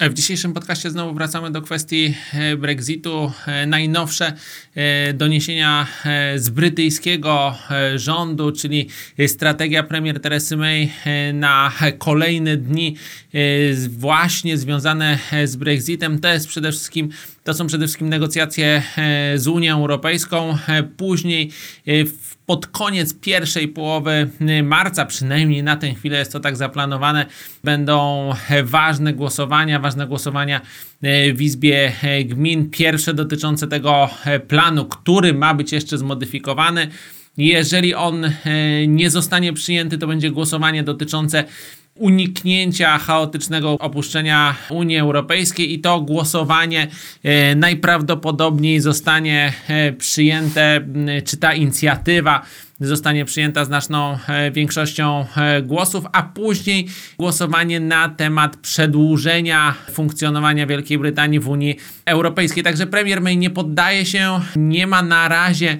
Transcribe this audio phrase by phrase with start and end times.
[0.00, 3.32] W dzisiejszym podcaście znowu wracamy do kwestii e, Brexitu.
[3.46, 4.32] E, najnowsze
[4.74, 5.86] e, doniesienia
[6.36, 7.58] z brytyjskiego
[7.96, 8.88] rządu, czyli
[9.26, 10.92] strategia premier Teresy May
[11.32, 12.96] na kolejne dni
[13.88, 16.20] właśnie związane z Brexitem.
[16.20, 17.10] To jest przede wszystkim
[17.44, 18.82] to są przede wszystkim negocjacje
[19.34, 20.58] z Unią Europejską.
[20.96, 21.50] Później
[22.50, 24.30] pod koniec pierwszej połowy
[24.62, 27.26] marca, przynajmniej na tę chwilę jest to tak zaplanowane,
[27.64, 28.30] będą
[28.64, 30.60] ważne głosowania, ważne głosowania
[31.02, 32.70] e, w Izbie e, Gmin.
[32.70, 34.08] Pierwsze dotyczące tego
[34.48, 36.88] planu, który ma być jeszcze zmodyfikowany.
[37.36, 38.30] Jeżeli on
[38.86, 41.44] nie zostanie przyjęty, to będzie głosowanie dotyczące
[41.94, 46.86] uniknięcia chaotycznego opuszczenia Unii Europejskiej i to głosowanie
[47.56, 49.52] najprawdopodobniej zostanie
[49.98, 50.80] przyjęte,
[51.24, 52.42] czy ta inicjatywa
[52.80, 60.98] zostanie przyjęta znaczną e, większością e, głosów, a później głosowanie na temat przedłużenia funkcjonowania Wielkiej
[60.98, 61.76] Brytanii w Unii
[62.06, 62.62] Europejskiej.
[62.62, 65.78] Także premier May nie poddaje się, nie ma na razie e,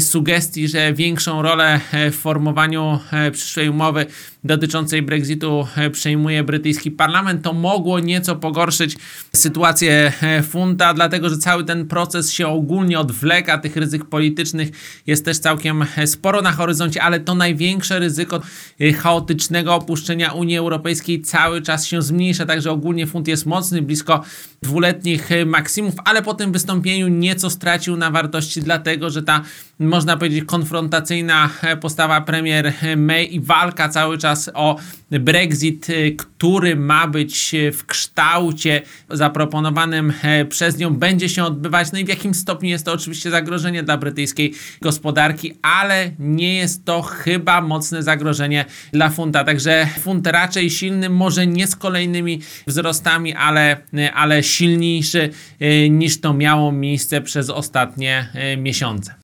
[0.00, 2.98] sugestii, że większą rolę w formowaniu
[3.32, 4.06] przyszłej umowy
[4.44, 7.42] dotyczącej Brexitu przejmuje brytyjski parlament.
[7.42, 8.96] To mogło nieco pogorszyć
[9.32, 10.12] sytuację
[10.42, 14.68] funta, dlatego że cały ten proces się ogólnie odwleka, tych ryzyk politycznych
[15.06, 18.42] jest też całkiem sporo na horyzoncie, ale to największe ryzyko
[18.98, 24.24] chaotycznego opuszczenia Unii Europejskiej cały czas się zmniejsza, także ogólnie funt jest mocny, blisko
[24.62, 29.42] dwuletnich maksimów, ale po tym wystąpieniu nieco stracił na wartości, dlatego że ta,
[29.78, 34.76] można powiedzieć, konfrontacyjna e, postawa premier May i walka cały czas o
[35.10, 41.92] Brexit, y, który ma być w kształcie zaproponowanym e, przez nią, będzie się odbywać.
[41.92, 46.84] No i w jakim stopniu jest to oczywiście zagrożenie dla brytyjskiej gospodarki, ale nie jest
[46.84, 49.44] to chyba mocne zagrożenie dla funta.
[49.44, 53.76] Także funt raczej silny, może nie z kolejnymi wzrostami, ale,
[54.14, 59.14] ale silniejszy e, niż to miało miejsce przez ostatnie e, miesiące.